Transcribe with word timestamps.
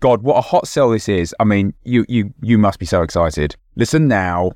God, 0.00 0.22
what 0.22 0.36
a 0.36 0.40
hot 0.42 0.68
sell 0.68 0.90
this 0.90 1.08
is. 1.08 1.34
I 1.40 1.44
mean, 1.44 1.74
you 1.82 2.04
you 2.08 2.34
you 2.40 2.58
must 2.58 2.78
be 2.78 2.86
so 2.86 3.02
excited. 3.02 3.56
Listen 3.74 4.08
now. 4.08 4.52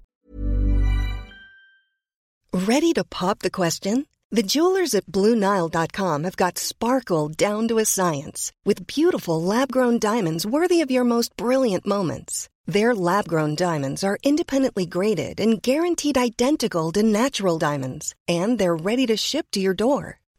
Ready 2.52 2.92
to 2.94 3.04
pop 3.04 3.38
the 3.40 3.50
question? 3.50 4.06
The 4.32 4.42
jewelers 4.44 4.94
at 4.94 5.06
BlueNile.com 5.06 6.22
have 6.22 6.36
got 6.36 6.56
sparkle 6.58 7.28
down 7.28 7.66
to 7.68 7.78
a 7.78 7.84
science 7.84 8.52
with 8.64 8.86
beautiful 8.86 9.42
lab 9.42 9.72
grown 9.72 9.98
diamonds 9.98 10.46
worthy 10.46 10.82
of 10.82 10.90
your 10.90 11.02
most 11.02 11.36
brilliant 11.36 11.84
moments. 11.84 12.48
Their 12.66 12.94
lab 12.94 13.26
grown 13.26 13.56
diamonds 13.56 14.04
are 14.04 14.18
independently 14.22 14.86
graded 14.86 15.40
and 15.40 15.60
guaranteed 15.60 16.16
identical 16.16 16.92
to 16.92 17.02
natural 17.02 17.58
diamonds, 17.58 18.14
and 18.28 18.56
they're 18.56 18.76
ready 18.76 19.06
to 19.06 19.16
ship 19.16 19.46
to 19.52 19.60
your 19.60 19.74
door. 19.74 20.19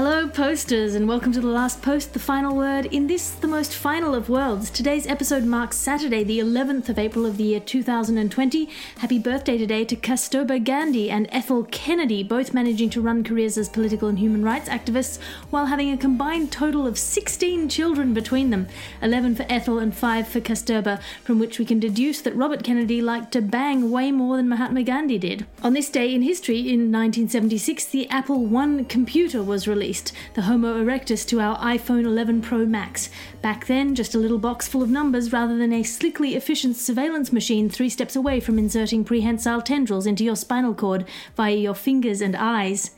Hello, 0.00 0.28
posters, 0.28 0.94
and 0.94 1.08
welcome 1.08 1.32
to 1.32 1.40
the 1.40 1.48
last 1.48 1.82
post, 1.82 2.12
the 2.12 2.20
final 2.20 2.54
word 2.54 2.86
in 2.86 3.08
this, 3.08 3.30
the 3.30 3.48
most 3.48 3.74
final 3.74 4.14
of 4.14 4.28
worlds. 4.28 4.70
Today's 4.70 5.08
episode 5.08 5.42
marks 5.42 5.76
Saturday, 5.76 6.22
the 6.22 6.38
11th 6.38 6.88
of 6.88 7.00
April 7.00 7.26
of 7.26 7.36
the 7.36 7.42
year 7.42 7.58
2020. 7.58 8.68
Happy 8.98 9.18
birthday 9.18 9.58
today 9.58 9.84
to 9.84 9.96
Kasturba 9.96 10.62
Gandhi 10.62 11.10
and 11.10 11.26
Ethel 11.32 11.64
Kennedy, 11.64 12.22
both 12.22 12.54
managing 12.54 12.90
to 12.90 13.00
run 13.00 13.24
careers 13.24 13.58
as 13.58 13.68
political 13.68 14.06
and 14.06 14.20
human 14.20 14.44
rights 14.44 14.68
activists 14.68 15.18
while 15.50 15.66
having 15.66 15.90
a 15.90 15.96
combined 15.96 16.52
total 16.52 16.86
of 16.86 16.96
16 16.96 17.68
children 17.68 18.14
between 18.14 18.50
them 18.50 18.68
11 19.02 19.34
for 19.34 19.46
Ethel 19.48 19.80
and 19.80 19.96
5 19.96 20.28
for 20.28 20.40
Kasturba, 20.40 21.02
from 21.24 21.40
which 21.40 21.58
we 21.58 21.64
can 21.64 21.80
deduce 21.80 22.20
that 22.20 22.36
Robert 22.36 22.62
Kennedy 22.62 23.02
liked 23.02 23.32
to 23.32 23.42
bang 23.42 23.90
way 23.90 24.12
more 24.12 24.36
than 24.36 24.48
Mahatma 24.48 24.84
Gandhi 24.84 25.18
did. 25.18 25.44
On 25.64 25.72
this 25.72 25.90
day 25.90 26.14
in 26.14 26.22
history, 26.22 26.60
in 26.60 26.92
1976, 26.92 27.86
the 27.86 28.08
Apple 28.10 28.56
I 28.56 28.84
computer 28.84 29.42
was 29.42 29.66
released 29.66 29.87
released, 29.88 30.12
the 30.34 30.42
Homo 30.42 30.84
erectus 30.84 31.26
to 31.26 31.40
our 31.40 31.56
iPhone 31.60 32.04
11 32.04 32.42
Pro 32.42 32.66
Max. 32.66 33.08
Back 33.40 33.66
then, 33.66 33.94
just 33.94 34.14
a 34.14 34.18
little 34.18 34.38
box 34.38 34.68
full 34.68 34.82
of 34.82 34.90
numbers 34.90 35.32
rather 35.32 35.56
than 35.56 35.72
a 35.72 35.82
slickly 35.82 36.36
efficient 36.36 36.76
surveillance 36.76 37.32
machine 37.32 37.70
three 37.70 37.88
steps 37.88 38.14
away 38.14 38.38
from 38.38 38.58
inserting 38.58 39.02
prehensile 39.02 39.62
tendrils 39.62 40.06
into 40.06 40.24
your 40.24 40.36
spinal 40.36 40.74
cord 40.74 41.06
via 41.36 41.56
your 41.56 41.74
fingers 41.74 42.20
and 42.20 42.36
eyes. 42.36 42.90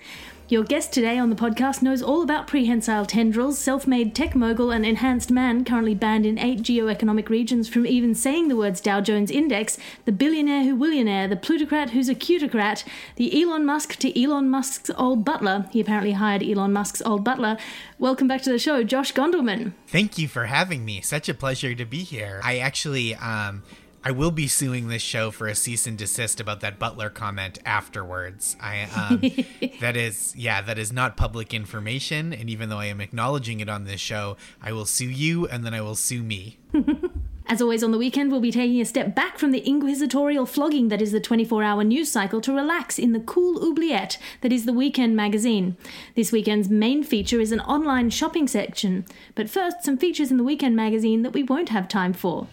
Your 0.50 0.64
guest 0.64 0.92
today 0.92 1.16
on 1.16 1.30
the 1.30 1.36
podcast 1.36 1.80
knows 1.80 2.02
all 2.02 2.22
about 2.22 2.48
prehensile 2.48 3.06
tendrils, 3.06 3.56
self 3.56 3.86
made 3.86 4.16
tech 4.16 4.34
mogul, 4.34 4.72
and 4.72 4.84
enhanced 4.84 5.30
man 5.30 5.64
currently 5.64 5.94
banned 5.94 6.26
in 6.26 6.40
eight 6.40 6.62
geoeconomic 6.62 7.28
regions 7.28 7.68
from 7.68 7.86
even 7.86 8.16
saying 8.16 8.48
the 8.48 8.56
words 8.56 8.80
Dow 8.80 9.00
Jones 9.00 9.30
Index, 9.30 9.78
the 10.06 10.10
billionaire 10.10 10.64
who 10.64 10.76
willionaire, 10.76 11.28
the 11.28 11.36
plutocrat 11.36 11.90
who's 11.90 12.08
a 12.08 12.16
cutocrat, 12.16 12.82
the 13.14 13.40
Elon 13.40 13.64
Musk 13.64 13.94
to 14.00 14.20
Elon 14.20 14.50
Musk's 14.50 14.90
old 14.98 15.24
butler. 15.24 15.66
He 15.70 15.80
apparently 15.80 16.14
hired 16.14 16.42
Elon 16.42 16.72
Musk's 16.72 17.00
old 17.02 17.22
butler. 17.22 17.56
Welcome 18.00 18.26
back 18.26 18.42
to 18.42 18.50
the 18.50 18.58
show, 18.58 18.82
Josh 18.82 19.14
Gondelman. 19.14 19.74
Thank 19.86 20.18
you 20.18 20.26
for 20.26 20.46
having 20.46 20.84
me. 20.84 21.00
Such 21.00 21.28
a 21.28 21.34
pleasure 21.34 21.76
to 21.76 21.84
be 21.84 21.98
here. 21.98 22.40
I 22.42 22.58
actually, 22.58 23.14
um, 23.14 23.62
I 24.02 24.12
will 24.12 24.30
be 24.30 24.48
suing 24.48 24.88
this 24.88 25.02
show 25.02 25.30
for 25.30 25.46
a 25.46 25.54
cease 25.54 25.86
and 25.86 25.98
desist 25.98 26.40
about 26.40 26.60
that 26.60 26.78
Butler 26.78 27.10
comment 27.10 27.58
afterwards. 27.66 28.56
I 28.58 28.82
um, 28.84 29.20
that 29.80 29.96
is 29.96 30.34
yeah, 30.36 30.62
that 30.62 30.78
is 30.78 30.92
not 30.92 31.18
public 31.18 31.52
information, 31.52 32.32
and 32.32 32.48
even 32.48 32.70
though 32.70 32.78
I 32.78 32.86
am 32.86 33.00
acknowledging 33.00 33.60
it 33.60 33.68
on 33.68 33.84
this 33.84 34.00
show, 34.00 34.38
I 34.62 34.72
will 34.72 34.86
sue 34.86 35.10
you, 35.10 35.46
and 35.46 35.64
then 35.64 35.74
I 35.74 35.82
will 35.82 35.94
sue 35.96 36.22
me. 36.22 36.58
As 37.46 37.60
always, 37.60 37.82
on 37.82 37.90
the 37.90 37.98
weekend, 37.98 38.30
we'll 38.30 38.40
be 38.40 38.52
taking 38.52 38.80
a 38.80 38.84
step 38.84 39.14
back 39.14 39.36
from 39.36 39.50
the 39.50 39.58
inquisitorial 39.58 40.46
flogging 40.46 40.86
that 40.88 41.02
is 41.02 41.10
the 41.10 41.20
24 41.20 41.64
hour 41.64 41.82
news 41.82 42.10
cycle 42.10 42.40
to 42.42 42.54
relax 42.54 42.96
in 42.96 43.12
the 43.12 43.18
cool 43.18 43.62
oubliette 43.62 44.18
that 44.40 44.52
is 44.52 44.66
the 44.66 44.72
weekend 44.72 45.16
magazine. 45.16 45.76
This 46.14 46.30
weekend's 46.30 46.68
main 46.68 47.02
feature 47.02 47.40
is 47.40 47.50
an 47.50 47.60
online 47.60 48.10
shopping 48.10 48.46
section. 48.46 49.04
But 49.34 49.50
first, 49.50 49.82
some 49.82 49.98
features 49.98 50.30
in 50.30 50.36
the 50.36 50.44
weekend 50.44 50.76
magazine 50.76 51.22
that 51.22 51.32
we 51.32 51.42
won't 51.42 51.70
have 51.70 51.88
time 51.88 52.12
for. 52.12 52.46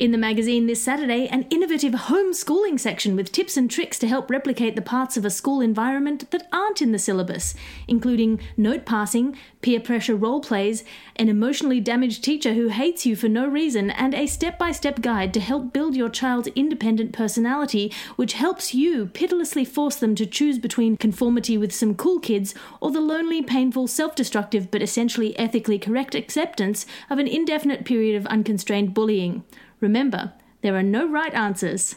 In 0.00 0.12
the 0.12 0.16
magazine 0.16 0.66
this 0.66 0.82
Saturday, 0.82 1.28
an 1.28 1.46
innovative 1.50 1.92
homeschooling 1.92 2.80
section 2.80 3.14
with 3.16 3.30
tips 3.30 3.58
and 3.58 3.70
tricks 3.70 3.98
to 3.98 4.08
help 4.08 4.30
replicate 4.30 4.74
the 4.74 4.80
parts 4.80 5.18
of 5.18 5.26
a 5.26 5.30
school 5.30 5.60
environment 5.60 6.30
that 6.30 6.48
aren't 6.50 6.80
in 6.80 6.92
the 6.92 6.98
syllabus, 6.98 7.54
including 7.86 8.40
note 8.56 8.86
passing, 8.86 9.36
peer 9.60 9.78
pressure 9.78 10.16
role 10.16 10.40
plays, 10.40 10.84
an 11.16 11.28
emotionally 11.28 11.80
damaged 11.80 12.24
teacher 12.24 12.54
who 12.54 12.68
hates 12.68 13.04
you 13.04 13.14
for 13.14 13.28
no 13.28 13.46
reason, 13.46 13.90
and 13.90 14.14
a 14.14 14.26
step 14.26 14.58
by 14.58 14.72
step 14.72 15.02
guide 15.02 15.34
to 15.34 15.40
help 15.40 15.70
build 15.70 15.94
your 15.94 16.08
child's 16.08 16.48
independent 16.56 17.12
personality, 17.12 17.92
which 18.16 18.32
helps 18.32 18.72
you 18.72 19.04
pitilessly 19.04 19.66
force 19.66 19.96
them 19.96 20.14
to 20.14 20.24
choose 20.24 20.58
between 20.58 20.96
conformity 20.96 21.58
with 21.58 21.74
some 21.74 21.94
cool 21.94 22.18
kids 22.18 22.54
or 22.80 22.90
the 22.90 23.02
lonely, 23.02 23.42
painful, 23.42 23.86
self 23.86 24.14
destructive, 24.14 24.70
but 24.70 24.80
essentially 24.80 25.38
ethically 25.38 25.78
correct 25.78 26.14
acceptance 26.14 26.86
of 27.10 27.18
an 27.18 27.28
indefinite 27.28 27.84
period 27.84 28.16
of 28.16 28.26
unconstrained 28.28 28.94
bullying. 28.94 29.44
Remember, 29.80 30.32
there 30.62 30.76
are 30.76 30.82
no 30.82 31.08
right 31.08 31.32
answers. 31.34 31.96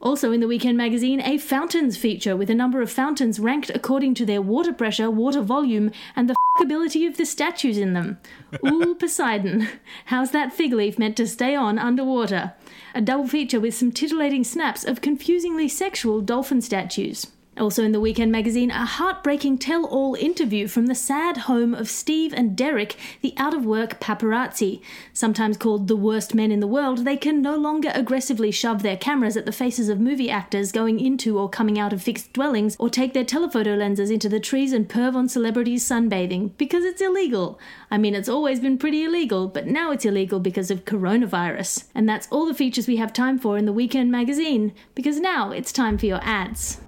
Also 0.00 0.32
in 0.32 0.40
the 0.40 0.48
Weekend 0.48 0.76
magazine, 0.76 1.20
a 1.20 1.38
fountains 1.38 1.96
feature 1.96 2.36
with 2.36 2.50
a 2.50 2.54
number 2.54 2.82
of 2.82 2.90
fountains 2.90 3.40
ranked 3.40 3.70
according 3.74 4.14
to 4.14 4.26
their 4.26 4.42
water 4.42 4.72
pressure, 4.72 5.10
water 5.10 5.40
volume, 5.40 5.90
and 6.14 6.28
the 6.28 6.34
ability 6.60 7.06
of 7.06 7.16
the 7.16 7.24
statues 7.24 7.78
in 7.78 7.94
them. 7.94 8.18
Ooh, 8.66 8.94
Poseidon. 8.98 9.68
How's 10.06 10.30
that 10.32 10.52
fig 10.52 10.72
leaf 10.72 10.98
meant 10.98 11.16
to 11.16 11.26
stay 11.26 11.54
on 11.54 11.78
underwater? 11.78 12.52
A 12.94 13.00
double 13.00 13.26
feature 13.26 13.60
with 13.60 13.74
some 13.74 13.92
titillating 13.92 14.44
snaps 14.44 14.84
of 14.84 15.00
confusingly 15.00 15.68
sexual 15.68 16.20
dolphin 16.20 16.60
statues. 16.60 17.28
Also 17.56 17.84
in 17.84 17.92
the 17.92 18.00
Weekend 18.00 18.32
magazine, 18.32 18.72
a 18.72 18.84
heartbreaking 18.84 19.58
tell 19.58 19.84
all 19.84 20.16
interview 20.16 20.66
from 20.66 20.86
the 20.86 20.94
sad 20.94 21.36
home 21.36 21.72
of 21.72 21.88
Steve 21.88 22.34
and 22.34 22.56
Derek, 22.56 22.96
the 23.20 23.32
out 23.36 23.54
of 23.54 23.64
work 23.64 24.00
paparazzi. 24.00 24.80
Sometimes 25.12 25.56
called 25.56 25.86
the 25.86 25.94
worst 25.94 26.34
men 26.34 26.50
in 26.50 26.58
the 26.58 26.66
world, 26.66 27.04
they 27.04 27.16
can 27.16 27.40
no 27.40 27.54
longer 27.54 27.92
aggressively 27.94 28.50
shove 28.50 28.82
their 28.82 28.96
cameras 28.96 29.36
at 29.36 29.46
the 29.46 29.52
faces 29.52 29.88
of 29.88 30.00
movie 30.00 30.30
actors 30.30 30.72
going 30.72 30.98
into 30.98 31.38
or 31.38 31.48
coming 31.48 31.78
out 31.78 31.92
of 31.92 32.02
fixed 32.02 32.32
dwellings, 32.32 32.74
or 32.80 32.90
take 32.90 33.14
their 33.14 33.24
telephoto 33.24 33.76
lenses 33.76 34.10
into 34.10 34.28
the 34.28 34.40
trees 34.40 34.72
and 34.72 34.88
perv 34.88 35.14
on 35.14 35.28
celebrities 35.28 35.88
sunbathing, 35.88 36.50
because 36.58 36.84
it's 36.84 37.00
illegal. 37.00 37.60
I 37.88 37.98
mean, 37.98 38.16
it's 38.16 38.28
always 38.28 38.58
been 38.58 38.78
pretty 38.78 39.04
illegal, 39.04 39.46
but 39.46 39.68
now 39.68 39.92
it's 39.92 40.04
illegal 40.04 40.40
because 40.40 40.72
of 40.72 40.84
coronavirus. 40.84 41.84
And 41.94 42.08
that's 42.08 42.26
all 42.32 42.46
the 42.46 42.54
features 42.54 42.88
we 42.88 42.96
have 42.96 43.12
time 43.12 43.38
for 43.38 43.56
in 43.56 43.64
the 43.64 43.72
Weekend 43.72 44.10
magazine, 44.10 44.72
because 44.96 45.20
now 45.20 45.52
it's 45.52 45.72
time 45.72 45.98
for 45.98 46.06
your 46.06 46.20
ads. 46.22 46.80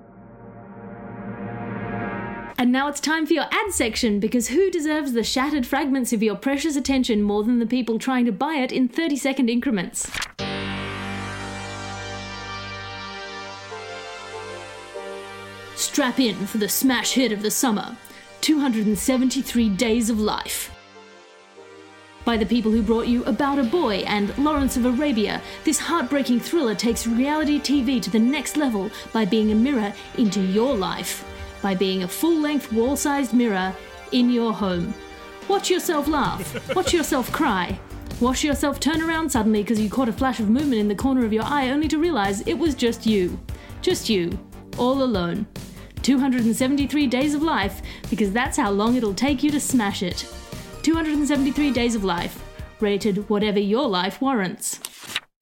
And 2.59 2.73
now 2.73 2.89
it's 2.89 3.01
time 3.01 3.27
for 3.27 3.35
your 3.35 3.45
ad 3.51 3.71
section 3.71 4.19
because 4.19 4.49
who 4.49 4.71
deserves 4.71 5.13
the 5.13 5.23
shattered 5.23 5.67
fragments 5.67 6.15
of 6.15 6.23
your 6.23 6.37
precious 6.37 6.75
attention 6.75 7.21
more 7.23 7.45
than 7.45 7.59
the 7.59 7.67
people 7.67 7.99
trying 7.99 8.25
to 8.25 8.33
buy 8.33 8.55
it 8.55 8.73
in 8.73 8.89
30 8.89 9.17
second 9.17 9.51
increments? 9.51 10.11
Strap 15.75 16.19
in 16.19 16.35
for 16.47 16.57
the 16.57 16.69
smash 16.69 17.13
hit 17.13 17.31
of 17.31 17.43
the 17.43 17.51
summer 17.51 17.95
273 18.41 19.69
Days 19.71 20.09
of 20.09 20.19
Life. 20.19 20.73
By 22.25 22.39
the 22.39 22.47
people 22.47 22.73
who 22.73 22.83
brought 22.83 23.07
you 23.07 23.23
About 23.25 23.59
a 23.59 23.65
Boy 23.65 23.97
and 24.07 24.37
Lawrence 24.39 24.79
of 24.79 24.87
Arabia, 24.87 25.43
this 25.65 25.79
heartbreaking 25.79 26.41
thriller 26.41 26.75
takes 26.75 27.07
reality 27.07 27.61
TV 27.61 28.01
to 28.01 28.11
the 28.11 28.19
next 28.19 28.57
level 28.57 28.91
by 29.13 29.27
being 29.27 29.53
a 29.53 29.55
mirror 29.55 29.93
into 30.17 30.41
your 30.41 30.75
life 30.75 31.23
by 31.67 31.75
being 31.75 32.05
a 32.05 32.09
full 32.09 32.39
length 32.39 32.73
wall 32.73 32.95
sized 32.97 33.35
mirror 33.35 33.75
in 34.13 34.31
your 34.31 34.53
home. 34.53 34.95
Watch 35.49 35.69
yourself 35.69 36.07
laugh, 36.07 36.77
watch 36.77 36.95
yourself 36.95 37.33
cry, 37.33 37.77
watch 38.21 38.45
yourself 38.45 38.79
turn 38.79 39.03
around 39.03 39.29
suddenly 39.29 39.65
because 39.65 39.81
you 39.81 39.91
caught 39.91 40.09
a 40.09 40.13
flash 40.13 40.39
of 40.39 40.49
movement 40.49 40.81
in 40.81 40.87
the 40.87 40.95
corner 40.95 41.25
of 41.25 41.33
your 41.33 41.43
eye 41.43 41.71
only 41.71 41.89
to 41.89 41.99
realize 41.99 42.43
it 42.43 42.55
was 42.55 42.77
just 42.77 43.05
you. 43.05 43.37
Just 43.83 44.09
you, 44.09 44.39
all 44.79 45.03
alone. 45.03 45.45
273 46.03 47.09
days 47.09 47.35
of 47.35 47.43
life 47.43 47.83
because 48.11 48.31
that's 48.31 48.57
how 48.57 48.71
long 48.71 48.95
it'll 48.95 49.13
take 49.13 49.43
you 49.43 49.51
to 49.51 49.59
smash 49.59 50.05
it. 50.05 50.25
273 50.83 51.73
days 51.73 51.97
of 51.97 52.05
life, 52.05 52.45
rated 52.79 53.29
whatever 53.29 53.59
your 53.59 53.89
life 53.89 54.21
warrants. 54.21 54.79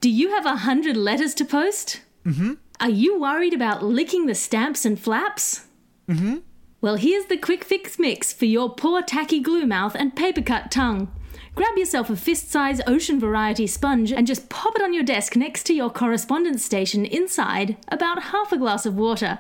Do 0.01 0.09
you 0.09 0.31
have 0.31 0.47
a 0.47 0.57
hundred 0.57 0.97
letters 0.97 1.35
to 1.35 1.45
post? 1.45 2.01
Mm-hmm. 2.25 2.55
Are 2.81 2.89
you 2.89 3.21
worried 3.21 3.53
about 3.53 3.85
licking 3.85 4.25
the 4.25 4.35
stamps 4.35 4.87
and 4.87 4.99
flaps? 4.99 5.67
Mm-hmm. 6.09 6.39
Well, 6.81 6.97
here's 6.97 7.27
the 7.27 7.39
quick 7.39 7.65
fix 7.65 7.99
mix 7.99 8.33
for 8.33 8.45
your 8.45 8.75
poor 8.75 9.03
tacky 9.03 9.41
glue 9.41 9.67
mouth 9.67 9.95
and 9.95 10.15
paper 10.15 10.43
cut 10.43 10.71
tongue. 10.71 11.11
Grab 11.55 11.79
yourself 11.79 12.11
a 12.11 12.17
fist 12.17 12.51
size 12.51 12.81
ocean 12.87 13.21
variety 13.21 13.67
sponge 13.67 14.13
and 14.13 14.27
just 14.27 14.49
pop 14.49 14.75
it 14.77 14.83
on 14.83 14.93
your 14.93 15.05
desk 15.05 15.37
next 15.37 15.65
to 15.65 15.73
your 15.73 15.89
correspondence 15.89 16.65
station 16.65 17.05
inside 17.07 17.77
about 17.89 18.25
half 18.25 18.53
a 18.53 18.59
glass 18.59 18.85
of 18.85 18.97
water. 18.97 19.39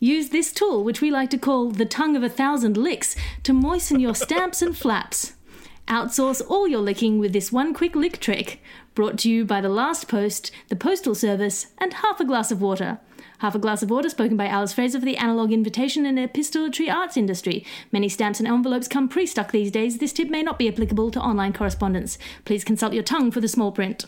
Use 0.00 0.30
this 0.30 0.50
tool, 0.52 0.82
which 0.82 1.00
we 1.00 1.10
like 1.10 1.30
to 1.30 1.38
call 1.38 1.70
the 1.70 1.84
tongue 1.84 2.16
of 2.16 2.24
a 2.24 2.28
thousand 2.28 2.76
licks, 2.76 3.14
to 3.44 3.52
moisten 3.52 4.00
your 4.00 4.16
stamps 4.16 4.60
and 4.60 4.76
flaps. 4.76 5.34
Outsource 5.86 6.42
all 6.48 6.66
your 6.66 6.80
licking 6.80 7.18
with 7.18 7.32
this 7.32 7.52
one 7.52 7.72
quick 7.74 7.94
lick 7.94 8.18
trick, 8.18 8.60
brought 8.96 9.18
to 9.18 9.30
you 9.30 9.44
by 9.44 9.60
the 9.60 9.68
last 9.68 10.08
post, 10.08 10.50
the 10.68 10.74
Postal 10.74 11.14
Service, 11.14 11.68
and 11.78 11.94
half 11.94 12.18
a 12.18 12.24
glass 12.24 12.50
of 12.50 12.60
water. 12.60 12.98
Half 13.42 13.56
a 13.56 13.58
Glass 13.58 13.82
of 13.82 13.90
Water, 13.90 14.08
spoken 14.08 14.36
by 14.36 14.46
Alice 14.46 14.72
Fraser 14.72 15.00
for 15.00 15.04
the 15.04 15.16
Analog 15.16 15.50
Invitation 15.50 16.06
and 16.06 16.16
Epistolatory 16.16 16.88
Arts 16.88 17.16
Industry. 17.16 17.66
Many 17.90 18.08
stamps 18.08 18.38
and 18.38 18.46
envelopes 18.46 18.86
come 18.86 19.08
pre 19.08 19.26
stuck 19.26 19.50
these 19.50 19.72
days. 19.72 19.98
This 19.98 20.12
tip 20.12 20.30
may 20.30 20.44
not 20.44 20.60
be 20.60 20.68
applicable 20.68 21.10
to 21.10 21.20
online 21.20 21.52
correspondence. 21.52 22.18
Please 22.44 22.62
consult 22.62 22.92
your 22.92 23.02
tongue 23.02 23.32
for 23.32 23.40
the 23.40 23.48
small 23.48 23.72
print. 23.72 24.06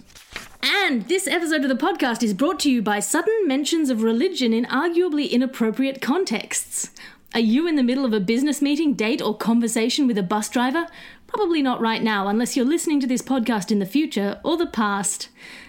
And 0.63 1.09
this 1.09 1.27
episode 1.27 1.65
of 1.65 1.69
the 1.69 1.75
podcast 1.75 2.23
is 2.23 2.33
brought 2.33 2.61
to 2.61 2.71
you 2.71 2.81
by 2.81 3.01
sudden 3.01 3.49
mentions 3.49 3.91
of 3.91 4.05
religion 4.05 4.53
in 4.53 4.67
arguably 4.67 5.29
inappropriate 5.29 6.01
contexts. 6.01 6.93
Are 7.35 7.41
you 7.41 7.67
in 7.67 7.75
the 7.75 7.83
middle 7.83 8.05
of 8.05 8.13
a 8.13 8.21
business 8.21 8.63
meeting, 8.63 8.95
date, 8.95 9.21
or 9.21 9.37
conversation 9.37 10.07
with 10.07 10.17
a 10.17 10.23
bus 10.23 10.49
driver? 10.49 10.87
Probably 11.27 11.61
not 11.61 11.81
right 11.81 12.05
now, 12.05 12.29
unless 12.29 12.57
you're 12.57 12.65
listening 12.65 13.01
to 13.01 13.09
this 13.09 13.21
podcast 13.21 13.73
in 13.73 13.81
the 13.81 13.85
future 13.85 14.39
or 14.45 14.57
the 14.57 14.69
past. 14.69 15.29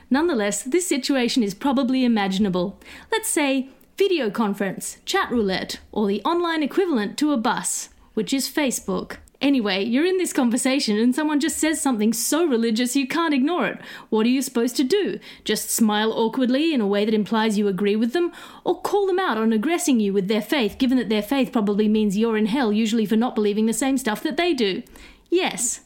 Nonetheless, 0.09 0.63
this 0.63 0.87
situation 0.87 1.43
is 1.43 1.53
probably 1.53 2.05
imaginable. 2.05 2.79
Let's 3.11 3.29
say 3.29 3.69
video 3.97 4.29
conference, 4.29 4.97
chat 5.05 5.31
roulette, 5.31 5.79
or 5.91 6.07
the 6.07 6.21
online 6.23 6.63
equivalent 6.63 7.17
to 7.17 7.31
a 7.31 7.37
bus, 7.37 7.89
which 8.13 8.33
is 8.33 8.49
Facebook. 8.49 9.17
Anyway, 9.41 9.83
you're 9.83 10.05
in 10.05 10.17
this 10.17 10.33
conversation 10.33 10.97
and 10.97 11.13
someone 11.13 11.39
just 11.39 11.57
says 11.57 11.81
something 11.81 12.13
so 12.13 12.45
religious 12.45 12.95
you 12.95 13.07
can't 13.07 13.33
ignore 13.33 13.67
it. 13.67 13.79
What 14.09 14.25
are 14.25 14.29
you 14.29 14.41
supposed 14.41 14.75
to 14.77 14.83
do? 14.83 15.19
Just 15.43 15.69
smile 15.69 16.11
awkwardly 16.13 16.73
in 16.73 16.81
a 16.81 16.87
way 16.87 17.03
that 17.05 17.13
implies 17.13 17.57
you 17.57 17.67
agree 17.67 17.95
with 17.95 18.13
them? 18.13 18.31
Or 18.63 18.81
call 18.81 19.05
them 19.05 19.19
out 19.19 19.37
on 19.37 19.51
aggressing 19.51 19.99
you 19.99 20.13
with 20.13 20.29
their 20.29 20.41
faith, 20.41 20.77
given 20.77 20.97
that 20.97 21.09
their 21.09 21.21
faith 21.21 21.51
probably 21.51 21.87
means 21.87 22.17
you're 22.17 22.37
in 22.37 22.45
hell, 22.47 22.71
usually 22.71 23.05
for 23.05 23.17
not 23.17 23.35
believing 23.35 23.65
the 23.65 23.73
same 23.73 23.97
stuff 23.97 24.23
that 24.23 24.37
they 24.37 24.53
do? 24.53 24.83
Yes, 25.29 25.81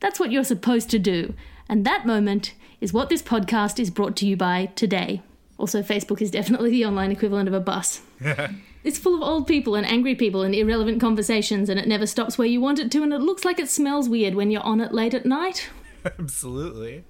that's 0.00 0.20
what 0.20 0.30
you're 0.30 0.44
supposed 0.44 0.88
to 0.90 0.98
do. 0.98 1.34
And 1.68 1.84
that 1.84 2.06
moment 2.06 2.54
is 2.82 2.92
what 2.92 3.08
this 3.08 3.22
podcast 3.22 3.78
is 3.78 3.90
brought 3.90 4.16
to 4.16 4.26
you 4.26 4.36
by 4.36 4.66
today. 4.74 5.22
Also, 5.56 5.82
Facebook 5.82 6.20
is 6.20 6.32
definitely 6.32 6.70
the 6.70 6.84
online 6.84 7.12
equivalent 7.12 7.46
of 7.46 7.54
a 7.54 7.60
bus. 7.60 8.02
it's 8.84 8.98
full 8.98 9.14
of 9.14 9.22
old 9.22 9.46
people 9.46 9.76
and 9.76 9.86
angry 9.86 10.16
people 10.16 10.42
and 10.42 10.52
irrelevant 10.52 11.00
conversations, 11.00 11.68
and 11.68 11.78
it 11.78 11.86
never 11.86 12.06
stops 12.06 12.36
where 12.36 12.48
you 12.48 12.60
want 12.60 12.80
it 12.80 12.90
to, 12.90 13.04
and 13.04 13.12
it 13.12 13.20
looks 13.20 13.44
like 13.44 13.60
it 13.60 13.70
smells 13.70 14.08
weird 14.08 14.34
when 14.34 14.50
you're 14.50 14.64
on 14.64 14.80
it 14.80 14.92
late 14.92 15.14
at 15.14 15.24
night. 15.24 15.70
Absolutely. 16.18 17.04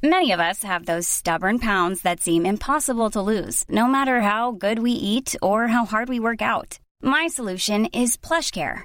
Many 0.00 0.30
of 0.30 0.38
us 0.38 0.62
have 0.62 0.86
those 0.86 1.08
stubborn 1.08 1.58
pounds 1.58 2.02
that 2.02 2.20
seem 2.20 2.46
impossible 2.46 3.10
to 3.10 3.20
lose, 3.20 3.64
no 3.68 3.88
matter 3.88 4.20
how 4.20 4.52
good 4.52 4.78
we 4.78 4.92
eat 4.92 5.34
or 5.42 5.66
how 5.66 5.84
hard 5.84 6.08
we 6.08 6.20
work 6.20 6.40
out. 6.40 6.78
My 7.02 7.26
solution 7.26 7.86
is 7.86 8.16
PlushCare 8.16 8.84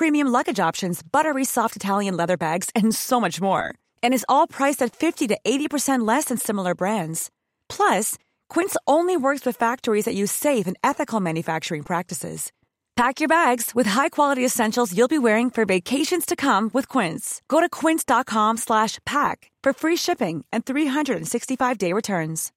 premium 0.00 0.28
luggage 0.28 0.58
options, 0.58 1.02
buttery 1.02 1.44
soft 1.44 1.76
Italian 1.76 2.16
leather 2.16 2.38
bags, 2.38 2.70
and 2.74 2.94
so 2.94 3.20
much 3.20 3.38
more. 3.38 3.74
And 4.02 4.14
is 4.14 4.24
all 4.30 4.46
priced 4.46 4.80
at 4.80 4.96
50 4.96 5.28
to 5.28 5.38
80% 5.44 6.08
less 6.08 6.24
than 6.24 6.38
similar 6.38 6.74
brands. 6.74 7.30
Plus, 7.68 8.16
Quince 8.48 8.76
only 8.86 9.18
works 9.18 9.44
with 9.44 9.58
factories 9.58 10.06
that 10.06 10.14
use 10.14 10.32
safe 10.32 10.66
and 10.66 10.78
ethical 10.82 11.20
manufacturing 11.20 11.82
practices. 11.82 12.50
Pack 12.96 13.20
your 13.20 13.28
bags 13.28 13.74
with 13.74 13.86
high-quality 13.86 14.42
essentials 14.42 14.96
you'll 14.96 15.16
be 15.16 15.18
wearing 15.18 15.50
for 15.50 15.66
vacations 15.66 16.24
to 16.24 16.34
come 16.34 16.70
with 16.72 16.88
Quince. 16.88 17.42
Go 17.48 17.60
to 17.60 17.68
quince.com/pack 17.68 19.50
for 19.64 19.72
free 19.74 19.96
shipping 19.96 20.44
and 20.50 20.64
365-day 20.64 21.92
returns. 21.92 22.52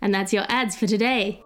And 0.00 0.14
that's 0.14 0.32
your 0.32 0.44
ads 0.48 0.76
for 0.76 0.86
today. 0.86 1.42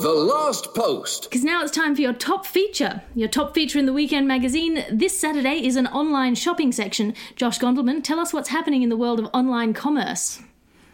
The 0.00 0.14
Last 0.14 0.74
Post. 0.74 1.24
Because 1.24 1.42
now 1.42 1.60
it's 1.60 1.72
time 1.72 1.96
for 1.96 2.02
your 2.02 2.12
top 2.12 2.46
feature. 2.46 3.02
Your 3.16 3.26
top 3.28 3.52
feature 3.52 3.80
in 3.80 3.86
the 3.86 3.92
Weekend 3.92 4.28
magazine 4.28 4.84
this 4.92 5.18
Saturday 5.18 5.66
is 5.66 5.74
an 5.74 5.88
online 5.88 6.36
shopping 6.36 6.70
section. 6.70 7.14
Josh 7.34 7.58
Gondelman, 7.58 8.04
tell 8.04 8.20
us 8.20 8.32
what's 8.32 8.50
happening 8.50 8.82
in 8.82 8.90
the 8.90 8.96
world 8.96 9.18
of 9.18 9.28
online 9.34 9.74
commerce. 9.74 10.40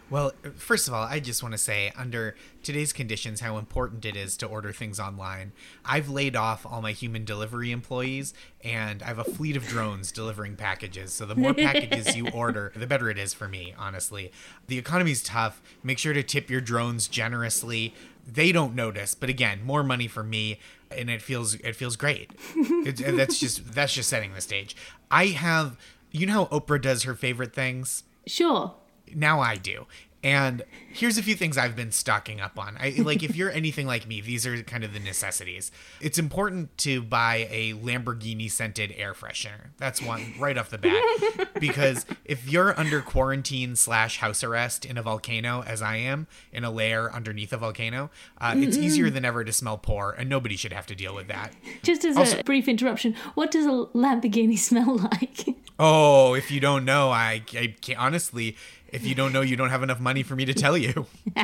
Well, 0.09 0.33
first 0.55 0.87
of 0.87 0.93
all, 0.93 1.03
I 1.03 1.19
just 1.19 1.41
want 1.41 1.53
to 1.53 1.57
say, 1.57 1.91
under 1.97 2.35
today's 2.61 2.93
conditions, 2.93 3.39
how 3.39 3.57
important 3.57 4.05
it 4.05 4.15
is 4.15 4.37
to 4.37 4.45
order 4.45 4.71
things 4.71 4.99
online. 4.99 5.51
I've 5.83 6.09
laid 6.09 6.35
off 6.35 6.63
all 6.63 6.81
my 6.81 6.91
human 6.91 7.25
delivery 7.25 7.71
employees, 7.71 8.33
and 8.63 9.01
I 9.01 9.07
have 9.07 9.17
a 9.17 9.23
fleet 9.23 9.57
of 9.57 9.65
drones 9.65 10.11
delivering 10.11 10.57
packages. 10.57 11.11
So 11.11 11.25
the 11.25 11.35
more 11.35 11.55
packages 11.55 12.15
you 12.15 12.27
order, 12.33 12.71
the 12.75 12.85
better 12.85 13.09
it 13.09 13.17
is 13.17 13.33
for 13.33 13.47
me, 13.47 13.73
honestly. 13.79 14.31
The 14.67 14.77
economy's 14.77 15.23
tough. 15.23 15.59
Make 15.81 15.97
sure 15.97 16.13
to 16.13 16.21
tip 16.21 16.51
your 16.51 16.61
drones 16.61 17.07
generously. 17.07 17.93
They 18.27 18.51
don't 18.51 18.75
notice, 18.75 19.15
but 19.15 19.29
again, 19.29 19.63
more 19.63 19.83
money 19.83 20.07
for 20.07 20.23
me, 20.23 20.59
and 20.91 21.09
it 21.09 21.21
feels 21.21 21.55
it 21.55 21.75
feels 21.75 21.95
great. 21.95 22.31
it, 22.55 23.15
that's 23.17 23.39
just 23.39 23.73
that's 23.73 23.93
just 23.93 24.09
setting 24.09 24.33
the 24.33 24.41
stage. 24.41 24.75
I 25.09 25.27
have 25.27 25.77
You 26.11 26.27
know 26.27 26.33
how 26.33 26.45
Oprah 26.59 26.81
does 26.81 27.03
her 27.03 27.15
favorite 27.15 27.53
things? 27.53 28.03
Sure. 28.27 28.73
Now 29.13 29.39
I 29.39 29.55
do. 29.57 29.85
And 30.23 30.63
here's 30.91 31.19
a 31.19 31.21
few 31.21 31.35
things 31.35 31.55
I've 31.55 31.75
been 31.75 31.91
stocking 31.91 32.41
up 32.41 32.57
on. 32.57 32.77
I 32.79 32.95
like 32.97 33.21
if 33.21 33.35
you're 33.35 33.51
anything 33.61 33.85
like 33.85 34.07
me, 34.07 34.21
these 34.21 34.47
are 34.47 34.59
kind 34.63 34.83
of 34.83 34.91
the 34.91 34.99
necessities. 34.99 35.71
It's 36.01 36.17
important 36.17 36.75
to 36.79 37.03
buy 37.03 37.47
a 37.51 37.73
Lamborghini 37.73 38.49
scented 38.49 38.91
air 38.97 39.13
freshener. 39.13 39.67
That's 39.77 40.01
one 40.01 40.33
right 40.39 40.57
off 40.57 40.71
the 40.71 40.79
bat. 40.79 41.49
because 41.59 42.07
if 42.25 42.49
you're 42.49 42.77
under 42.79 43.03
quarantine 43.03 43.75
slash 43.75 44.17
house 44.17 44.43
arrest 44.43 44.83
in 44.83 44.97
a 44.97 45.03
volcano, 45.03 45.61
as 45.61 45.83
I 45.83 45.97
am, 45.97 46.25
in 46.51 46.63
a 46.63 46.71
lair 46.71 47.13
underneath 47.13 47.53
a 47.53 47.57
volcano, 47.57 48.09
uh, 48.41 48.55
it's 48.57 48.77
easier 48.77 49.11
than 49.11 49.25
ever 49.25 49.43
to 49.43 49.53
smell 49.53 49.77
poor, 49.77 50.15
and 50.17 50.27
nobody 50.27 50.55
should 50.55 50.73
have 50.73 50.87
to 50.87 50.95
deal 50.95 51.13
with 51.13 51.27
that. 51.27 51.53
Just 51.83 52.03
as 52.03 52.17
Also- 52.17 52.39
a 52.39 52.43
brief 52.43 52.67
interruption, 52.67 53.15
what 53.35 53.51
does 53.51 53.67
a 53.67 53.69
Lamborghini 53.93 54.57
smell 54.57 54.97
like? 54.97 55.55
Oh, 55.77 56.33
if 56.33 56.49
you 56.49 56.59
don't 56.59 56.83
know, 56.83 57.11
I, 57.11 57.43
I 57.53 57.75
can't, 57.79 57.99
honestly, 57.99 58.55
if 58.89 59.05
you 59.05 59.15
don't 59.15 59.33
know, 59.33 59.41
you 59.41 59.55
don't 59.55 59.69
have 59.69 59.83
enough 59.83 59.99
money 59.99 60.23
for 60.23 60.35
me 60.35 60.45
to 60.45 60.53
tell 60.53 60.77
you. 60.77 61.05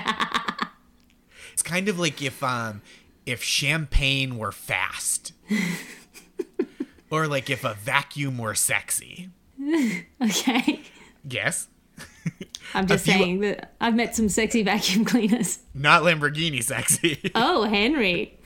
it's 1.54 1.64
kind 1.64 1.88
of 1.90 2.00
like 2.00 2.22
if 2.22 2.44
um 2.44 2.82
if 3.26 3.44
champagne 3.44 4.38
were 4.38 4.52
fast. 4.52 5.34
or 7.10 7.28
like 7.28 7.50
if 7.50 7.64
a 7.64 7.74
vacuum 7.76 8.38
were 8.38 8.56
sexy. 8.56 9.30
okay. 10.24 10.82
Yes. 11.28 11.68
I'm 12.74 12.88
just 12.88 13.04
few- 13.04 13.14
saying 13.14 13.40
that 13.42 13.74
I've 13.82 13.96
met 13.96 14.16
some 14.16 14.30
sexy 14.30 14.64
vacuum 14.64 15.04
cleaners. 15.06 15.60
Not 15.74 16.04
Lamborghini 16.04 16.64
sexy. 16.64 17.20
Oh, 17.36 17.64
Henry. 17.64 18.40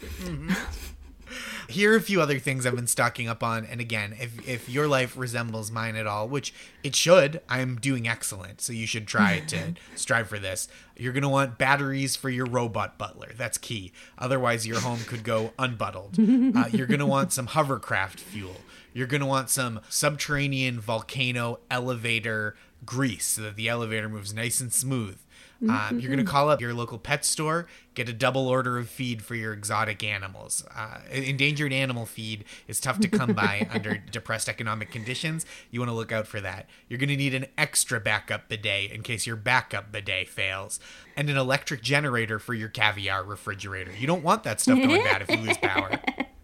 Here 1.67 1.93
are 1.93 1.97
a 1.97 2.01
few 2.01 2.21
other 2.21 2.39
things 2.39 2.65
I've 2.65 2.75
been 2.75 2.87
stocking 2.87 3.27
up 3.27 3.43
on. 3.43 3.65
And 3.65 3.81
again, 3.81 4.15
if, 4.19 4.47
if 4.47 4.69
your 4.69 4.87
life 4.87 5.17
resembles 5.17 5.71
mine 5.71 5.95
at 5.95 6.07
all, 6.07 6.27
which 6.27 6.53
it 6.83 6.95
should, 6.95 7.41
I'm 7.49 7.77
doing 7.77 8.07
excellent. 8.07 8.61
So 8.61 8.73
you 8.73 8.87
should 8.87 9.07
try 9.07 9.39
to 9.47 9.73
strive 9.95 10.27
for 10.27 10.39
this. 10.39 10.67
You're 10.97 11.13
going 11.13 11.23
to 11.23 11.29
want 11.29 11.57
batteries 11.57 12.15
for 12.15 12.29
your 12.29 12.45
robot 12.45 12.97
butler. 12.97 13.31
That's 13.35 13.57
key. 13.57 13.91
Otherwise, 14.17 14.65
your 14.65 14.79
home 14.79 14.99
could 15.05 15.23
go 15.23 15.53
unbuttled. 15.59 16.15
Uh, 16.55 16.67
you're 16.71 16.87
going 16.87 16.99
to 16.99 17.05
want 17.05 17.33
some 17.33 17.47
hovercraft 17.47 18.19
fuel. 18.19 18.57
You're 18.93 19.07
going 19.07 19.21
to 19.21 19.27
want 19.27 19.49
some 19.49 19.81
subterranean 19.89 20.79
volcano 20.79 21.59
elevator 21.69 22.55
grease 22.85 23.25
so 23.25 23.41
that 23.41 23.55
the 23.55 23.67
elevator 23.67 24.07
moves 24.07 24.33
nice 24.33 24.61
and 24.61 24.71
smooth. 24.71 25.17
Um, 25.61 25.99
you're 25.99 26.11
going 26.11 26.23
to 26.23 26.29
call 26.29 26.49
up 26.49 26.61
your 26.61 26.73
local 26.73 26.97
pet 26.97 27.23
store, 27.23 27.67
get 27.93 28.09
a 28.09 28.13
double 28.13 28.47
order 28.47 28.77
of 28.77 28.89
feed 28.89 29.21
for 29.21 29.35
your 29.35 29.53
exotic 29.53 30.03
animals. 30.03 30.65
Uh, 30.75 30.99
endangered 31.11 31.71
animal 31.71 32.05
feed 32.05 32.43
is 32.67 32.79
tough 32.79 32.99
to 32.99 33.07
come 33.07 33.33
by 33.33 33.67
under 33.73 33.97
depressed 33.97 34.49
economic 34.49 34.91
conditions. 34.91 35.45
You 35.71 35.79
want 35.79 35.89
to 35.89 35.95
look 35.95 36.11
out 36.11 36.27
for 36.27 36.41
that. 36.41 36.67
You're 36.89 36.99
going 36.99 37.09
to 37.09 37.15
need 37.15 37.33
an 37.33 37.47
extra 37.57 37.99
backup 37.99 38.49
bidet 38.49 38.91
in 38.91 39.01
case 39.01 39.25
your 39.25 39.37
backup 39.37 39.91
bidet 39.91 40.27
fails, 40.27 40.79
and 41.15 41.29
an 41.29 41.37
electric 41.37 41.81
generator 41.81 42.37
for 42.39 42.53
your 42.53 42.69
caviar 42.69 43.23
refrigerator. 43.23 43.91
You 43.97 44.07
don't 44.07 44.23
want 44.23 44.43
that 44.43 44.59
stuff 44.59 44.77
going 44.77 45.03
bad 45.03 45.21
if 45.21 45.31
you 45.31 45.37
lose 45.37 45.57
power. 45.57 45.99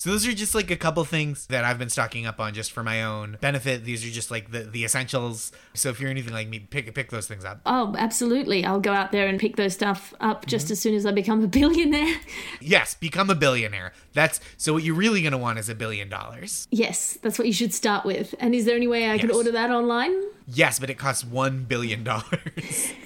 So 0.00 0.08
those 0.08 0.26
are 0.26 0.32
just 0.32 0.54
like 0.54 0.70
a 0.70 0.76
couple 0.76 1.04
things 1.04 1.46
that 1.48 1.62
I've 1.62 1.78
been 1.78 1.90
stocking 1.90 2.24
up 2.24 2.40
on 2.40 2.54
just 2.54 2.72
for 2.72 2.82
my 2.82 3.02
own 3.02 3.36
benefit. 3.42 3.84
These 3.84 4.02
are 4.02 4.08
just 4.08 4.30
like 4.30 4.50
the, 4.50 4.60
the 4.60 4.82
essentials. 4.82 5.52
So 5.74 5.90
if 5.90 6.00
you're 6.00 6.08
anything 6.08 6.32
like 6.32 6.48
me, 6.48 6.58
pick 6.58 6.94
pick 6.94 7.10
those 7.10 7.28
things 7.28 7.44
up. 7.44 7.60
Oh, 7.66 7.94
absolutely. 7.98 8.64
I'll 8.64 8.80
go 8.80 8.94
out 8.94 9.12
there 9.12 9.26
and 9.26 9.38
pick 9.38 9.56
those 9.56 9.74
stuff 9.74 10.14
up 10.18 10.46
just 10.46 10.64
mm-hmm. 10.64 10.72
as 10.72 10.80
soon 10.80 10.94
as 10.94 11.04
I 11.04 11.12
become 11.12 11.44
a 11.44 11.46
billionaire. 11.48 12.16
Yes, 12.62 12.94
become 12.94 13.28
a 13.28 13.34
billionaire. 13.34 13.92
That's 14.14 14.40
so 14.56 14.72
what 14.72 14.84
you're 14.84 14.94
really 14.94 15.20
going 15.20 15.32
to 15.32 15.38
want 15.38 15.58
is 15.58 15.68
a 15.68 15.74
billion 15.74 16.08
dollars. 16.08 16.66
Yes, 16.70 17.18
that's 17.20 17.38
what 17.38 17.46
you 17.46 17.52
should 17.52 17.74
start 17.74 18.06
with. 18.06 18.34
And 18.40 18.54
is 18.54 18.64
there 18.64 18.76
any 18.76 18.88
way 18.88 19.10
I 19.10 19.18
could 19.18 19.30
order 19.30 19.52
that 19.52 19.70
online? 19.70 20.18
Yes, 20.46 20.78
but 20.78 20.88
it 20.88 20.94
costs 20.96 21.24
1 21.24 21.64
billion 21.64 22.04
dollars. 22.04 22.94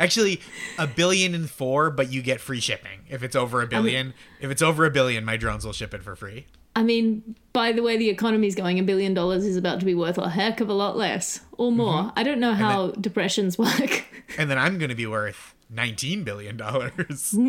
Actually, 0.00 0.40
a 0.78 0.86
billion 0.86 1.34
and 1.34 1.48
four, 1.48 1.90
but 1.90 2.12
you 2.12 2.22
get 2.22 2.40
free 2.40 2.60
shipping 2.60 3.00
if 3.08 3.22
it's 3.22 3.36
over 3.36 3.62
a 3.62 3.66
billion. 3.66 4.14
if 4.40 4.50
it's 4.50 4.62
over 4.62 4.84
a 4.84 4.90
billion, 4.90 5.24
my 5.24 5.36
drones 5.36 5.64
will 5.64 5.72
ship 5.72 5.94
it 5.94 6.02
for 6.02 6.16
free. 6.16 6.46
I 6.76 6.82
mean, 6.82 7.36
by 7.52 7.72
the 7.72 7.82
way 7.82 7.96
the 7.96 8.10
economy's 8.10 8.54
going, 8.54 8.78
a 8.78 8.82
billion 8.82 9.14
dollars 9.14 9.44
is 9.44 9.56
about 9.56 9.78
to 9.80 9.86
be 9.86 9.94
worth 9.94 10.18
a 10.18 10.28
heck 10.28 10.60
of 10.60 10.68
a 10.68 10.72
lot 10.72 10.96
less 10.96 11.40
or 11.52 11.68
mm-hmm. 11.68 11.78
more. 11.78 12.12
I 12.16 12.24
don't 12.24 12.40
know 12.40 12.54
how 12.54 12.90
depressions 12.92 13.58
work. 13.58 14.04
And 14.38 14.50
then 14.50 14.58
I'm 14.58 14.78
going 14.78 14.88
to 14.88 14.94
be 14.94 15.06
worth 15.06 15.54
19 15.68 16.24
billion 16.24 16.56
dollars. 16.56 17.36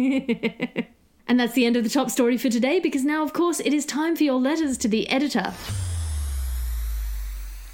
And 1.28 1.40
that's 1.40 1.54
the 1.54 1.66
end 1.66 1.76
of 1.76 1.84
the 1.84 1.90
top 1.90 2.12
story 2.12 2.38
for 2.38 2.50
today 2.50 2.80
because 2.80 3.04
now, 3.04 3.24
of 3.24 3.34
course, 3.34 3.60
it 3.60 3.74
is 3.74 3.86
time 3.86 4.16
for 4.16 4.24
your 4.24 4.40
letters 4.40 4.78
to 4.80 4.88
the 4.88 5.10
editor. 5.10 5.54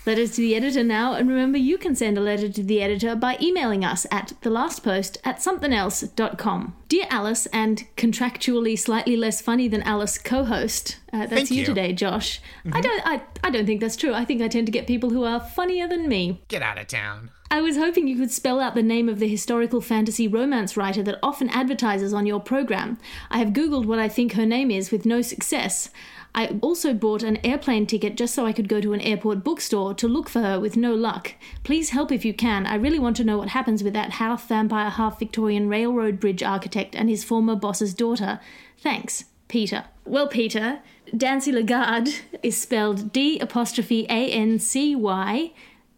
Letters 0.04 0.32
to 0.32 0.42
the 0.42 0.56
editor 0.56 0.84
now, 0.84 1.14
and 1.14 1.30
remember 1.30 1.60
you 1.60 1.78
can 1.78 1.96
send 1.96 2.18
a 2.18 2.22
letter 2.22 2.50
to 2.50 2.64
the 2.64 2.82
editor 2.82 3.16
by 3.16 3.38
emailing 3.40 3.86
us 3.86 4.08
at 4.10 4.34
thelastpost 4.42 5.18
at 5.24 5.38
somethingelse.com. 5.38 6.76
Dear 6.92 7.08
Alice, 7.10 7.46
and 7.54 7.88
contractually 7.96 8.78
slightly 8.78 9.16
less 9.16 9.40
funny 9.40 9.70
than 9.70 9.82
Alice 9.84 10.18
co 10.18 10.44
host, 10.44 10.98
uh, 11.14 11.20
that's 11.20 11.32
Thank 11.32 11.52
you, 11.52 11.60
you. 11.62 11.66
today, 11.66 11.94
Josh. 11.94 12.42
I, 12.70 12.82
don't, 12.82 13.08
I, 13.08 13.22
I 13.42 13.50
don't 13.50 13.66
think 13.66 13.80
that's 13.80 13.96
true. 13.96 14.14
I 14.14 14.26
think 14.26 14.42
I 14.42 14.50
tend 14.50 14.68
to 14.68 14.74
get 14.74 14.88
people 14.88 15.10
who 15.10 15.24
are 15.24 15.40
funnier 15.40 15.88
than 15.88 16.10
me. 16.10 16.42
Get 16.50 16.62
out 16.62 16.78
of 16.78 16.88
town. 16.88 17.32
I 17.50 17.62
was 17.62 17.78
hoping 17.78 18.10
you 18.10 18.18
could 18.18 18.30
spell 18.30 18.60
out 18.60 18.76
the 18.76 18.84
name 18.84 19.08
of 19.08 19.20
the 19.20 19.30
historical 19.30 19.80
fantasy 19.80 20.28
romance 20.28 20.76
writer 20.76 21.02
that 21.04 21.20
often 21.24 21.50
advertises 21.52 22.14
on 22.14 22.26
your 22.26 22.42
program. 22.42 22.98
I 23.30 23.38
have 23.38 23.54
Googled 23.54 23.86
what 23.86 24.00
I 24.00 24.10
think 24.10 24.34
her 24.34 24.46
name 24.46 24.70
is 24.70 24.92
with 24.92 25.06
no 25.06 25.22
success. 25.22 25.92
I 26.34 26.58
also 26.62 26.94
bought 26.94 27.24
an 27.24 27.46
airplane 27.46 27.86
ticket 27.86 28.16
just 28.16 28.34
so 28.34 28.46
I 28.46 28.54
could 28.54 28.70
go 28.70 28.80
to 28.80 28.94
an 28.94 29.02
airport 29.02 29.44
bookstore 29.44 29.94
to 29.96 30.08
look 30.08 30.30
for 30.30 30.40
her 30.40 30.62
with 30.62 30.78
no 30.78 30.94
luck. 30.94 31.34
Please 31.64 31.90
help 31.90 32.10
if 32.10 32.24
you 32.24 32.34
can. 32.34 32.66
I 32.66 32.76
really 32.76 33.00
want 33.00 33.18
to 33.18 33.26
know 33.26 33.38
what 33.38 33.50
happens 33.50 33.84
with 33.84 33.92
that 33.94 34.12
half 34.12 34.48
vampire, 34.48 34.90
half 34.90 35.20
Victorian 35.20 35.68
railroad 35.68 36.22
bridge 36.22 36.42
architect 36.42 36.81
and 36.94 37.10
his 37.10 37.24
former 37.24 37.56
boss's 37.56 37.94
daughter. 37.94 38.40
Thanks, 38.78 39.26
Peter. 39.48 39.86
Well, 40.06 40.28
Peter, 40.28 40.80
D'Ancy 41.16 41.52
LaGuarde 41.52 42.22
is 42.42 42.60
spelled 42.60 43.12
D 43.14 43.40
apostrophe 43.40 44.06
A 44.10 44.32
N 44.32 44.60
C 44.60 44.96
Y 44.96 45.52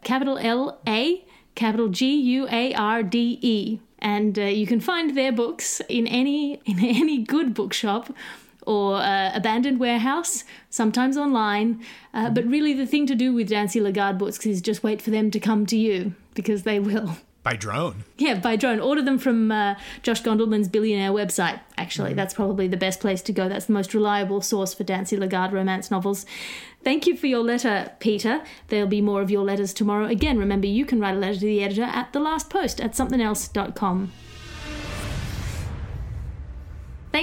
capital 0.03 0.37
L 0.37 0.79
A, 0.87 1.25
capital 1.55 1.87
G 1.87 2.15
U 2.15 2.47
A 2.49 2.73
R 2.73 3.03
D 3.03 3.39
E. 3.41 3.79
And 3.99 4.37
uh, 4.37 4.43
you 4.43 4.67
can 4.67 4.81
find 4.81 5.15
their 5.15 5.31
books 5.31 5.81
in 5.87 6.07
any 6.07 6.55
in 6.65 6.79
any 6.83 7.19
good 7.23 7.53
bookshop 7.53 8.13
or 8.65 8.95
uh, 8.95 9.31
abandoned 9.33 9.79
warehouse, 9.79 10.45
sometimes 10.69 11.17
online. 11.17 11.83
Uh, 12.13 12.29
but 12.29 12.45
really, 12.45 12.73
the 12.73 12.85
thing 12.85 13.05
to 13.07 13.15
do 13.15 13.33
with 13.33 13.49
D'Ancy 13.49 13.79
LaGuarde 13.79 14.17
books 14.17 14.45
is 14.45 14.61
just 14.61 14.83
wait 14.83 15.01
for 15.01 15.11
them 15.11 15.31
to 15.31 15.39
come 15.39 15.65
to 15.67 15.77
you 15.77 16.13
because 16.33 16.63
they 16.63 16.79
will. 16.79 17.17
By 17.43 17.57
drone. 17.57 18.05
Yeah, 18.17 18.35
by 18.35 18.55
drone. 18.55 18.79
Order 18.79 19.01
them 19.01 19.19
from 19.19 19.51
uh, 19.51 19.75
Josh 20.01 20.23
Gondelman's 20.23 20.69
billionaire 20.69 21.12
website. 21.12 21.59
Actually, 21.77 22.13
that's 22.13 22.33
probably 22.33 22.69
the 22.69 22.77
best 22.77 23.01
place 23.01 23.21
to 23.23 23.33
go. 23.33 23.50
That's 23.50 23.65
the 23.65 23.73
most 23.73 23.93
reliable 23.93 24.39
source 24.39 24.73
for 24.73 24.85
D'Ancy 24.85 25.17
LaGuarde 25.17 25.51
romance 25.51 25.91
novels. 25.91 26.25
Thank 26.85 27.05
you 27.05 27.17
for 27.17 27.27
your 27.27 27.43
letter, 27.43 27.91
Peter. 28.00 28.41
There'll 28.69 28.88
be 28.88 29.01
more 29.01 29.21
of 29.21 29.29
your 29.29 29.43
letters 29.43 29.73
tomorrow. 29.73 30.05
Again, 30.05 30.38
remember 30.38 30.67
you 30.67 30.85
can 30.85 31.01
write 31.01 31.15
a 31.15 31.19
letter 31.19 31.39
to 31.39 31.45
the 31.45 31.62
editor 31.62 31.83
at 31.83 32.13
the 32.13 32.21
last 32.21 32.50
post 32.50 32.79
at 32.79 32.93
somethingelse.com. 32.93 34.13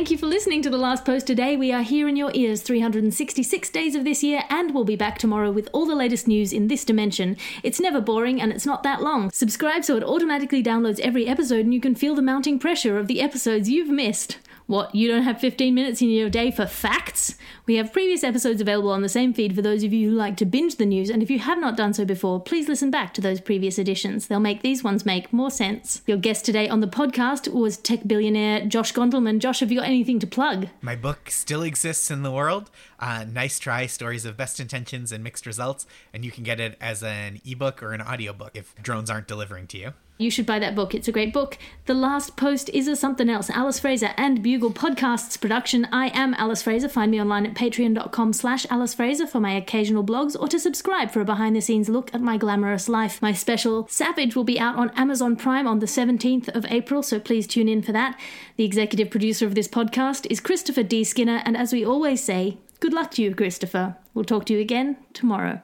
Thank 0.00 0.10
you 0.10 0.16
for 0.16 0.28
listening 0.28 0.62
to 0.62 0.70
The 0.70 0.78
Last 0.78 1.04
Post 1.04 1.26
today. 1.26 1.58
We 1.58 1.72
are 1.72 1.82
here 1.82 2.08
in 2.08 2.16
your 2.16 2.30
ears 2.32 2.62
366 2.62 3.68
days 3.68 3.94
of 3.94 4.02
this 4.02 4.22
year, 4.22 4.44
and 4.48 4.72
we'll 4.72 4.84
be 4.84 4.96
back 4.96 5.18
tomorrow 5.18 5.50
with 5.50 5.68
all 5.74 5.84
the 5.84 5.94
latest 5.94 6.26
news 6.26 6.54
in 6.54 6.68
this 6.68 6.86
dimension. 6.86 7.36
It's 7.62 7.78
never 7.78 8.00
boring 8.00 8.40
and 8.40 8.50
it's 8.50 8.64
not 8.64 8.82
that 8.82 9.02
long. 9.02 9.30
Subscribe 9.30 9.84
so 9.84 9.98
it 9.98 10.02
automatically 10.02 10.62
downloads 10.62 11.00
every 11.00 11.26
episode 11.28 11.66
and 11.66 11.74
you 11.74 11.82
can 11.82 11.94
feel 11.94 12.14
the 12.14 12.22
mounting 12.22 12.58
pressure 12.58 12.96
of 12.96 13.08
the 13.08 13.20
episodes 13.20 13.68
you've 13.68 13.90
missed. 13.90 14.38
What, 14.70 14.94
you 14.94 15.08
don't 15.08 15.24
have 15.24 15.40
15 15.40 15.74
minutes 15.74 16.00
in 16.00 16.10
your 16.10 16.30
day 16.30 16.52
for 16.52 16.64
facts? 16.64 17.34
We 17.66 17.74
have 17.74 17.92
previous 17.92 18.22
episodes 18.22 18.60
available 18.60 18.92
on 18.92 19.02
the 19.02 19.08
same 19.08 19.34
feed 19.34 19.52
for 19.52 19.62
those 19.62 19.82
of 19.82 19.92
you 19.92 20.08
who 20.08 20.16
like 20.16 20.36
to 20.36 20.46
binge 20.46 20.76
the 20.76 20.86
news, 20.86 21.10
and 21.10 21.24
if 21.24 21.28
you 21.28 21.40
have 21.40 21.58
not 21.58 21.76
done 21.76 21.92
so 21.92 22.04
before, 22.04 22.38
please 22.38 22.68
listen 22.68 22.88
back 22.88 23.12
to 23.14 23.20
those 23.20 23.40
previous 23.40 23.80
editions. 23.80 24.28
They'll 24.28 24.38
make 24.38 24.62
these 24.62 24.84
ones 24.84 25.04
make 25.04 25.32
more 25.32 25.50
sense. 25.50 26.02
Your 26.06 26.18
guest 26.18 26.44
today 26.44 26.68
on 26.68 26.78
the 26.78 26.86
podcast 26.86 27.52
was 27.52 27.78
tech 27.78 28.06
billionaire 28.06 28.64
Josh 28.64 28.92
Gondelman. 28.92 29.40
Josh, 29.40 29.58
have 29.58 29.72
you 29.72 29.80
got 29.80 29.88
anything 29.88 30.20
to 30.20 30.26
plug? 30.28 30.68
My 30.80 30.94
book 30.94 31.32
still 31.32 31.62
exists 31.62 32.08
in 32.08 32.22
the 32.22 32.30
world. 32.30 32.70
Uh, 33.00 33.24
nice 33.28 33.58
try 33.58 33.86
stories 33.86 34.24
of 34.24 34.36
best 34.36 34.60
intentions 34.60 35.10
and 35.10 35.24
mixed 35.24 35.46
results, 35.46 35.84
and 36.14 36.24
you 36.24 36.30
can 36.30 36.44
get 36.44 36.60
it 36.60 36.76
as 36.80 37.02
an 37.02 37.40
ebook 37.44 37.82
or 37.82 37.90
an 37.92 38.02
audiobook 38.02 38.52
if 38.54 38.72
drones 38.80 39.10
aren't 39.10 39.26
delivering 39.26 39.66
to 39.66 39.78
you. 39.78 39.94
You 40.20 40.30
should 40.30 40.44
buy 40.44 40.58
that 40.58 40.74
book. 40.74 40.94
It's 40.94 41.08
a 41.08 41.12
great 41.12 41.32
book. 41.32 41.56
The 41.86 41.94
Last 41.94 42.36
Post 42.36 42.68
is 42.74 42.86
a 42.86 42.94
something 42.94 43.30
else. 43.30 43.48
Alice 43.48 43.80
Fraser 43.80 44.10
and 44.18 44.42
Bugle 44.42 44.70
Podcasts 44.70 45.40
production. 45.40 45.88
I 45.90 46.08
am 46.08 46.34
Alice 46.34 46.60
Fraser. 46.60 46.90
Find 46.90 47.10
me 47.10 47.18
online 47.18 47.46
at 47.46 47.54
patreon.com 47.54 48.34
slash 48.34 48.66
Alice 48.68 48.92
Fraser 48.92 49.26
for 49.26 49.40
my 49.40 49.52
occasional 49.52 50.04
blogs 50.04 50.36
or 50.38 50.46
to 50.48 50.60
subscribe 50.60 51.10
for 51.10 51.22
a 51.22 51.24
behind 51.24 51.56
the 51.56 51.62
scenes 51.62 51.88
look 51.88 52.12
at 52.12 52.20
my 52.20 52.36
glamorous 52.36 52.86
life. 52.86 53.22
My 53.22 53.32
special 53.32 53.88
Savage 53.88 54.36
will 54.36 54.44
be 54.44 54.60
out 54.60 54.76
on 54.76 54.90
Amazon 54.90 55.36
Prime 55.36 55.66
on 55.66 55.78
the 55.78 55.86
17th 55.86 56.54
of 56.54 56.66
April, 56.66 57.02
so 57.02 57.18
please 57.18 57.46
tune 57.46 57.70
in 57.70 57.80
for 57.80 57.92
that. 57.92 58.20
The 58.56 58.64
executive 58.64 59.10
producer 59.10 59.46
of 59.46 59.54
this 59.54 59.68
podcast 59.68 60.26
is 60.28 60.38
Christopher 60.38 60.82
D. 60.82 61.02
Skinner, 61.02 61.40
and 61.46 61.56
as 61.56 61.72
we 61.72 61.82
always 61.82 62.22
say, 62.22 62.58
Good 62.80 62.92
luck 62.94 63.10
to 63.12 63.22
you, 63.22 63.34
Christopher. 63.34 63.96
We'll 64.14 64.24
talk 64.24 64.46
to 64.46 64.54
you 64.54 64.58
again 64.58 64.96
tomorrow. 65.12 65.60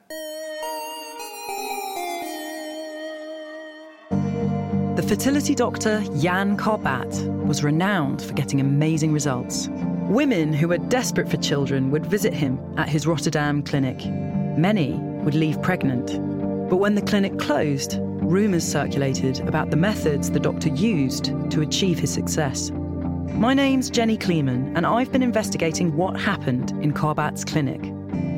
The 4.97 5.03
fertility 5.03 5.55
doctor 5.55 6.03
Jan 6.19 6.57
Karbaat 6.57 7.47
was 7.47 7.63
renowned 7.63 8.23
for 8.23 8.33
getting 8.33 8.63
amazing 8.63 9.13
results. 9.13 9.69
Women 10.09 10.55
who 10.55 10.69
were 10.69 10.79
desperate 10.79 11.29
for 11.29 11.37
children 11.37 11.91
would 11.91 12.07
visit 12.07 12.33
him 12.33 12.59
at 12.79 12.89
his 12.89 13.07
Rotterdam 13.07 13.63
clinic. 13.63 14.07
Many 14.57 14.95
would 15.23 15.35
leave 15.35 15.61
pregnant. 15.61 16.07
But 16.71 16.77
when 16.77 16.95
the 16.95 17.03
clinic 17.03 17.39
closed, 17.39 17.99
rumours 18.01 18.67
circulated 18.67 19.47
about 19.47 19.69
the 19.69 19.77
methods 19.77 20.31
the 20.31 20.41
doctor 20.41 20.71
used 20.71 21.27
to 21.51 21.61
achieve 21.61 21.99
his 21.99 22.11
success. 22.15 22.71
My 23.35 23.53
name's 23.53 23.91
Jenny 23.91 24.17
Kleeman, 24.17 24.75
and 24.79 24.87
I've 24.87 25.13
been 25.13 25.23
investigating 25.23 25.95
what 25.95 26.19
happened 26.19 26.71
in 26.83 26.95
Karbaat's 26.95 27.45
clinic. 27.45 27.83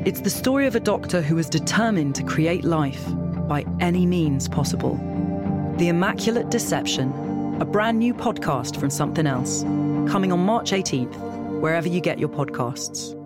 It's 0.05 0.19
the 0.19 0.29
story 0.29 0.67
of 0.67 0.75
a 0.75 0.81
doctor 0.81 1.21
who 1.21 1.35
was 1.35 1.47
determined 1.47 2.15
to 2.15 2.23
create 2.23 2.65
life 2.65 3.05
by 3.47 3.63
any 3.79 4.05
means 4.05 4.49
possible. 4.49 4.99
The 5.79 5.87
Immaculate 5.87 6.49
Deception, 6.49 7.55
a 7.61 7.65
brand 7.65 7.99
new 7.99 8.13
podcast 8.13 8.77
from 8.77 8.89
Something 8.89 9.25
Else, 9.25 9.63
coming 10.11 10.33
on 10.33 10.41
March 10.41 10.71
18th, 10.71 11.15
wherever 11.61 11.87
you 11.87 12.01
get 12.01 12.19
your 12.19 12.27
podcasts. 12.27 13.18